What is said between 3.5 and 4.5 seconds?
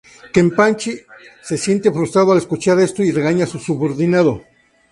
subordinado.